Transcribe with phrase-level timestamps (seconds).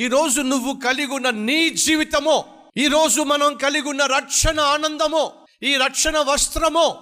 [0.00, 2.44] ఈరోజు నువ్వు కలిగి ఉన్న నీ జీవితమో
[2.76, 5.32] ఈరోజు మనం కలిగి ఉన్న రక్షణ ఆనందమో
[5.62, 6.96] ఈ రక్షణ వస్త్రమో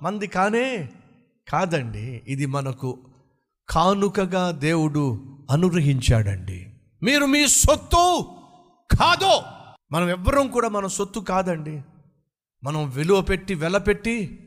[0.00, 0.88] మంది కానే
[1.48, 2.98] కాదండి ఇది మనకు
[3.68, 6.66] కానుకగా దేవుడు అనుగ్రహించాడండి.
[7.02, 8.26] మీరు మీ సొత్తు
[8.98, 9.42] కాదో
[9.92, 11.82] మనం ఎవ్వరం కూడా మన సొత్తు కాదండి.
[12.64, 14.38] మనం విలువ పెట్టి వెలపెట్టి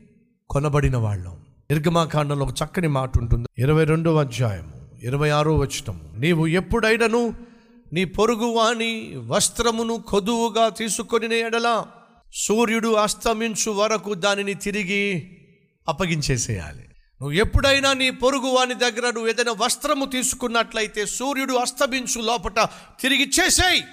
[0.50, 1.36] కొనబడిన వాళ్ళం.
[1.70, 3.48] నిర్గమాకాండంలో ఒక చక్కని మాట ఉంటుంది.
[3.58, 6.16] ఇరవై రెండవ అధ్యాయము ఇరవై ఆరో వచనము.
[6.16, 7.55] నీవు ఎప్పుడైనను
[7.92, 11.84] నీ పొరుగువాని వస్త్రమును కొదువుగా తీసుకొని ఎడల
[12.34, 15.30] సూర్యుడు అస్తమించు వరకు దానిని తిరిగి
[15.88, 16.82] అప్పగించేసేయాలి.
[17.22, 22.60] నువ్వు ఎప్పుడైనా నీ పొరుగు వాని దగ్గర నువ్వు ఏదైనా వస్త్రము తీసుకున్నట్లయితే సూర్యుడు అస్తమించు లోపట
[23.00, 23.84] తిరిగి చేసేయి.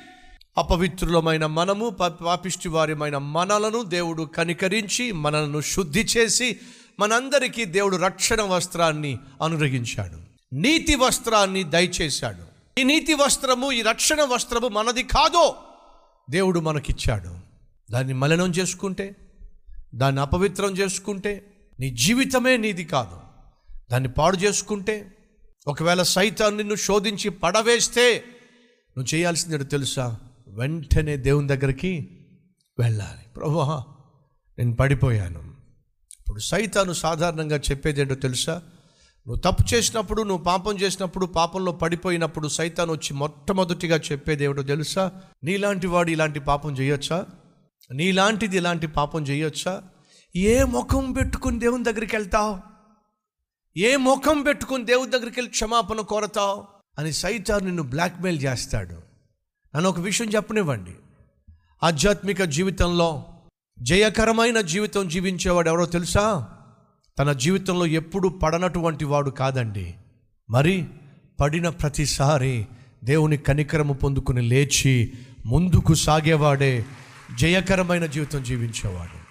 [0.57, 6.59] అపవిత్రులమైన మనము ప- పాపిష్టి వారిమైన మనలను దేవుడు కనికరించి మనలను శుద్ధి చేసి
[6.99, 10.17] మనందరికీ దేవుడు రక్షణ వస్త్రాన్ని అనుగ్రహించాడు.
[10.55, 12.52] నీతి వస్త్రాన్ని దయచేశాడు.
[12.77, 15.55] ఈ నీతి వస్త్రము ఈ రక్షణ వస్త్రము మనది కాదో.
[16.29, 17.37] దేవుడు మనకిచ్చాడు.
[17.91, 19.15] దాన్ని మలినం చేసుకుంటే
[19.95, 23.19] దాన్ని అపవిత్రం చేసుకుంటే నీ జీవితమే నీది కాదు.
[23.91, 25.17] దాన్ని పాడు చేసుకుంటే
[25.67, 28.23] ఒకవేళ సైతాన్ని నిన్ను శోధించి పడవేస్తే
[28.97, 30.19] నువ్వు చేయాల్సింది తెలుసా?
[30.47, 32.19] వెంటనే దేవుని దగ్గరికి
[32.79, 33.29] వెళ్ళాలి.
[33.35, 33.83] ప్రభువా
[34.59, 35.39] నేను పడిపోయాను.
[36.19, 38.61] ఇప్పుడు సైతాను సాధారణంగా చెప్పేది ఏంటో తెలుసా?
[39.27, 45.11] నువ్వు తప్పు చేసినప్పుడు నువ్వు పాపం చేసినప్పుడు పాపంలో పడిపోయినప్పుడు సైతాన్ వచ్చి మొట్టమొదటిగా చెప్పేది ఏమిటో తెలుసా?
[45.43, 47.25] నీలాంటి వాడు ఇలాంటి పాపం చేయొచ్చా?
[47.91, 49.83] నీలాంటిది ఇలాంటి పాపం చేయొచ్చా?
[50.35, 52.57] ఏ ముఖం పెట్టుకుని దేవుని దగ్గరికి వెళ్తావు?
[53.77, 56.63] ఏ ముఖం పెట్టుకుని దేవుని దగ్గరికి వెళ్ళి క్షమాపణ కోరతావు?
[56.99, 58.93] అని సైతాన్ నిన్ను బ్లాక్మెయిల్ చేస్తాడు.
[59.75, 60.95] నన్ను ఒక విషయం చెప్పనివ్వండి.
[61.83, 63.23] ఆధ్యాత్మిక జీవితంలో
[63.81, 66.47] జయకరమైన జీవితం జీవించేవాడు ఎవరో తెలుసా?
[67.19, 69.93] తన జీవితంలో ఎప్పుడు పడనటువంటి వాడు కాదండి.
[70.49, 70.85] మరి
[71.39, 72.67] పడిన ప్రతిసారి
[73.03, 75.13] దేవుని కనికరము పొందుకుని లేచి
[75.45, 76.85] ముందుకు సాగేవాడే
[77.39, 79.23] జయకరమైన జీవితం జీవించేవాడు.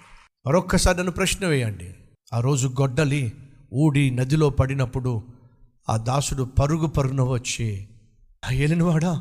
[0.47, 1.93] మరొక్కసారి నన్ను ప్రశ్న వేయండి.
[2.33, 3.33] ఆ రోజు గొడ్డలి
[3.73, 5.23] ఊడి నదిలో పడినప్పుడు
[5.89, 7.87] ఆ దాసుడు పరుగు పరుగున వచ్చి
[8.45, 9.11] "ఆ ఏలినవాడా?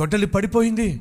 [0.00, 1.00] గొడ్డలి పడిపోయింది.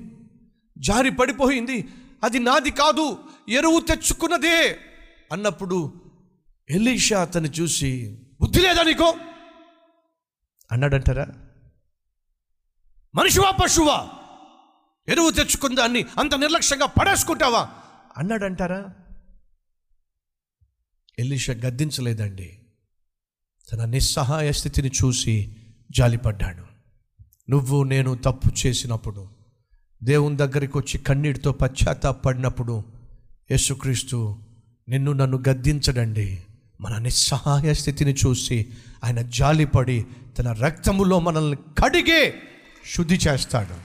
[0.78, 1.88] జారి పడిపోయింది.
[2.24, 3.18] అది నాది కాదు.
[3.50, 4.78] ఎరువు తెచ్చుకున్నదే.
[5.32, 6.07] అన్నప్పుడు
[6.70, 9.18] ఎలీషా అతన్ని చూసి బుద్ధి లేదా నీకు?
[10.72, 11.28] అన్నాడంటారా?
[13.16, 14.10] మనిషివా పశువా?
[15.08, 17.70] ఎరువు తెచ్చుకున్న దాన్ని అంత నిర్లక్ష్యంగా పడేసుకుంటావా?
[18.18, 18.86] అన్నాడంటారా?
[21.20, 22.60] ఎలీషా గద్దించలేదండి.
[23.74, 25.56] తన నిస్సహాయ స్థితిని చూసి
[25.92, 26.64] జాలిపడ్డాడు.
[27.50, 29.30] నువ్వు నేను తప్పు చేసినప్పుడు
[30.04, 32.84] దేవుని దగ్గరికి వచ్చి కన్నీటితో పశ్చాత్తాపడినప్పుడు
[33.52, 34.38] యేసుక్రీస్తు
[34.90, 36.44] నిన్ను నన్ను గద్దించడండి.
[36.82, 38.74] మన నిస్సహాయ స్థితిని చూసి
[39.04, 40.06] ఆయన జాలిపడి
[40.38, 42.42] తన రక్తములో మనల్ని కడిగే
[42.96, 43.76] శుద్ధి చేస్తాడు.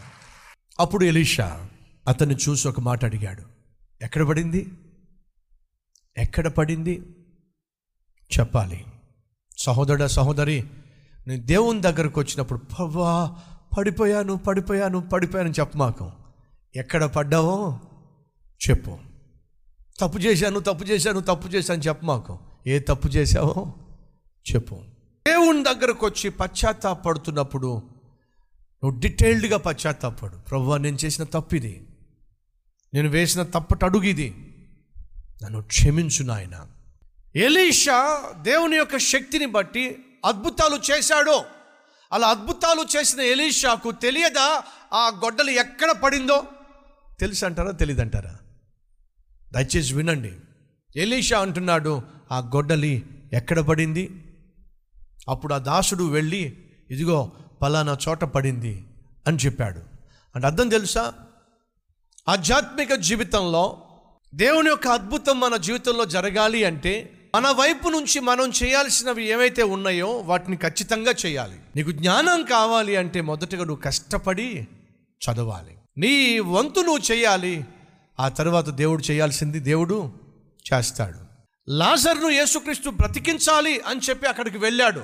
[0.81, 1.69] అప్పుడు ఎలీషా
[2.09, 3.43] అతన్ని చూసి ఒక మాట అడిగాడు.
[4.03, 4.69] ఎక్కడ పడింది?
[6.19, 7.03] ఎక్కడ పడింది?
[8.39, 8.85] చెప్పాలి.
[9.59, 10.65] సహోదరుడ సహోదరి
[11.27, 13.37] నేను దేవుని దగ్గరకు వచ్చినప్పుడు పవ్వా
[13.79, 16.13] పడిపోయాను పడిపోయాను పడిపోయాను చెప్పమాకం
[16.77, 17.81] ఎక్కడ పడ్డావో
[18.71, 18.99] చెప్పు.
[20.01, 23.75] తప్పు చేశాను తప్పు చేశాను తప్పు చేశాను చెప్పమాకం ఏ తప్పు చేశావో
[24.53, 24.75] చెప్పు.
[25.29, 27.83] దేవుని దగ్గరకు వచ్చి పశ్చాత్తాపడుతున్నప్పుడు
[28.85, 30.37] నువ్వు డీటెయిల్డ్గా పశ్చాత్తాపడు.
[30.37, 31.87] ప్రభు నేను చేసిన తప్పు ఇది
[32.95, 34.35] నేను వేసిన తప్పటి అడుగు ఇది
[35.45, 36.67] నన్ను క్షమించు నాయన.
[37.37, 41.43] ఎలీషా దేవుని యొక్క శక్తిని బట్టి అద్భుతాలు చేశాడు.
[42.13, 44.63] అలా అద్భుతాలు చేసిన ఎలీషాకు తెలియదా
[44.93, 46.45] ఆ గొడ్డలు ఎక్కడ పడిందో?
[47.21, 48.39] తెలుసు అంటారా తెలియదంటారా
[49.53, 50.33] దయచేసి వినండి.
[50.97, 54.25] ఎలీషా అంటున్నాడు ఆ గొడ్డలి ఎక్కడ పడింది?
[55.29, 56.57] అప్పుడు ఆ దాసుడు వెళ్ళి
[56.91, 57.33] ఇదిగో
[57.63, 58.85] పలానా చోట పడింది
[59.27, 59.81] అని చెప్పాడు.
[60.35, 61.13] అంటే అర్థం తెలుసా?
[62.29, 63.83] ఆధ్యాత్మిక జీవితంలో
[64.35, 70.57] దేవుని యొక్క అద్భుతం మన జీవితంలో జరగాలి అంటే మన వైపు నుంచి మనం చేయాల్సినవి ఏవైతే ఉన్నాయో వాటిని
[70.57, 71.57] ఖచ్చితంగా చేయాలి.
[71.77, 74.67] నీకు జ్ఞానం కావాలి అంటే మొదటగా నువ్వు కష్టపడి
[74.99, 75.77] చదవాలి.
[75.99, 77.65] నీ వంతు నువ్వు చేయాలి.
[78.21, 80.13] ఆ తర్వాత దేవుడు చేయాల్సింది దేవుడు
[80.73, 81.32] చేస్తాడు.
[81.69, 85.03] లాజర్ను యేసుక్రీస్తు బ్రతికించాలి అని చెప్పి అక్కడికి వెళ్ళాడు.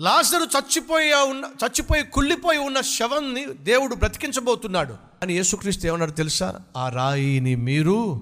[0.00, 4.96] లాజరు చచ్చిపోయి ఉన్న చచ్చిపోయి కుళ్ళిపోయి ఉన్న శవంని దేవుడు బ్రతికించబోతున్నాడు.
[5.22, 6.54] అని యేసుక్రీస్తు ఏమన్నాడు తెలుసా?
[6.76, 8.20] ఆ రాయిని మీరు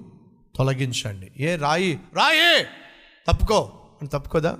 [0.57, 1.31] తొలగించండి.
[1.39, 1.99] ఏ రాయి?
[2.13, 2.67] రాయే!
[3.27, 3.87] తప్పుకో.
[4.01, 4.57] అని తప్పుకోదా?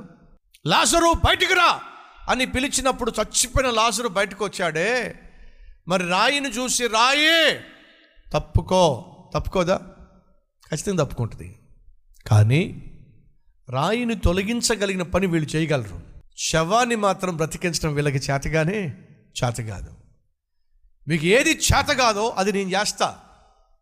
[0.67, 1.81] లాజరు బయటికి రా!
[2.29, 5.15] అని పిలిచినప్పుడు చచ్చిపోయిన లాజరు బయటకు వచ్చాడే.
[5.87, 7.63] మరి రాయిని చూసి రాయే!
[8.33, 9.05] తప్పుకో.
[9.33, 9.77] తప్పుకోదా?
[10.71, 11.59] ఖచ్చితంగా తప్పుకుంటుంది.
[12.27, 12.88] కానీ
[13.69, 16.01] రాయిని తొలగించగలిగిన పని వీళ్ళు చేయగలరు.
[16.37, 18.93] శవాన్ని మాత్రం బ్రతికించడం వీళ్ళకి చేతగానే
[19.43, 19.91] చేత కాదు
[21.07, 23.17] మీకు ఏది చేత కాదో అది నేను చేస్తా.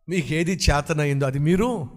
[0.08, 1.88] మీకు ఏది చేతనైందో అది మీరు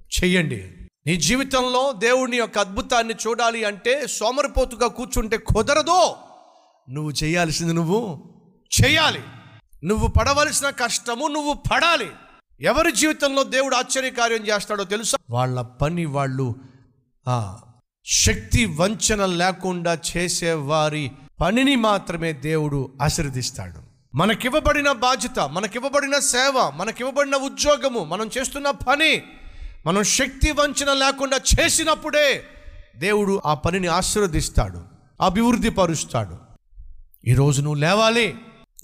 [0.00, 0.72] చెయ్యండి.
[1.06, 6.12] నీ జీవితంలో దేవుని యొక్క అద్భుతాన్ని చూడాలి అంటే సోమరిపోతుగా కూర్చుంటే కుదరదు
[6.90, 8.30] నువ్వు చేయాల్సింది నువ్వు
[8.82, 9.20] చేయాలి.
[9.84, 12.10] నువ్వు పడవలసిన కష్టము నువ్వు పడాలి.
[12.60, 15.18] ఎవరి జీవితంలో దేవుడు ఆశ్చర్యకార్యం చేస్తాడో తెలుసా?
[15.30, 16.54] వాళ్ళ పని వాళ్ళు
[18.04, 23.90] శక్తి వంచన లేకుండా చేసే వారి పనిని మాత్రమే దేవుడు ఆశీర్వదిస్తాడు.
[24.16, 29.22] మనకివ్వబడిన బాధ్యత మనకివ్వబడిన సేవ మనకివ్వబడిన ఉద్యోగము మనం చేస్తున్న పని
[29.86, 32.44] మనం శక్తి వంచన లేకుండా చేసినప్పుడే
[32.96, 34.82] దేవుడు ఆ పనిని ఆశీర్వదిస్తాడు
[35.20, 36.38] అభివృద్ధి పరుస్తాడు.
[37.26, 38.34] ఈరోజు నువ్వు లేవాలి.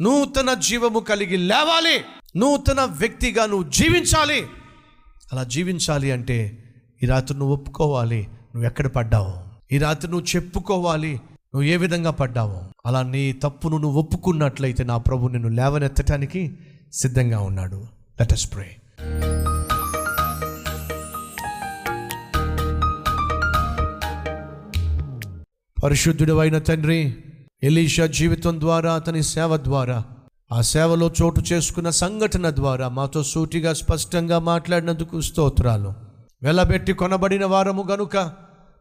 [0.00, 2.05] నూతన జీవము కలిగి లేవాలి.
[2.37, 4.47] నూతన వ్యక్తిగా నువ్వు జీవించాలి.
[5.33, 6.62] అలా జీవించాలి అంటే
[7.03, 8.19] ఈ రాత్రి నువ్వు ఒప్పుకోవాలి.
[8.55, 9.33] నువ్వు ఎక్కడ పడ్డావు?
[9.75, 11.13] ఈ రాత్రి నువ్వు చెప్పుకోవాలి.
[11.55, 12.59] నువ్వు ఏ విధంగా పడ్డావు?
[12.87, 16.59] అలా నీ తప్పును నువ్వు ఒప్పుకున్నట్లయితే నా ప్రభు నిన్ను లేవనెత్తటానికి
[16.93, 17.77] సిద్ధంగా ఉన్నాడు.
[18.21, 18.77] లెట్ అస్ ప్రే
[25.85, 27.17] పరిశుద్ధుడు అయిన తండ్రి
[27.63, 30.05] ఎలీషా జీవితం ద్వారా అతని సేవ ద్వారా
[30.53, 36.06] ఆ సేవలో చోటు చేసుకున్న సంఘటన ద్వారా మాతో సూటిగా స్పష్టంగా మాట్లాడినందుకు స్తోత్రాలు.
[36.43, 38.17] వెళ్ళబెట్టి కొనబడిన వారము గనుక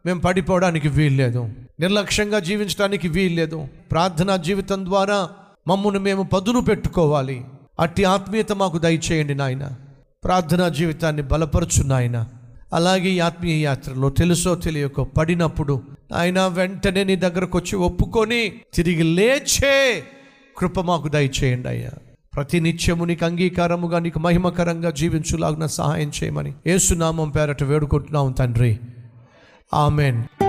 [0.06, 1.50] మేము పడిపోవడానికి వీల్లేదు.
[1.80, 3.68] నిర్లక్ష్యంగా జీవించడానికి వీల్లేదు.
[3.92, 5.30] ప్రార్థనా జీవితం ద్వారా
[5.68, 7.46] మమ్మల్ని మేము పదును పెట్టుకోవాలి.
[7.80, 9.72] అట్టి ఆత్మీయత మాకు దయచేయండి నాయన.
[10.24, 12.26] ప్రార్థనా జీవితాన్ని బలపరచు నాయన.
[12.74, 15.84] అలాగే ఈ ఆత్మీయ యాత్రలో తెలుసో తెలియకో పడినప్పుడు
[16.16, 20.04] ఆయన వెంటనే నీ దగ్గరకు వచ్చి ఒప్పుకొని తిరిగి లేచే
[20.58, 21.90] కృప మాకు దయచేయండి అయ్యా.
[22.36, 28.80] ప్రతి నిత్యము నీకు అంగీకారముగా నీకు మహిమకరంగా జీవించులాగున సహాయం చేయమని ఏసునామం పేరట వేడుకుంటున్నాం తండ్రి.
[29.74, 30.45] ఆమెన్.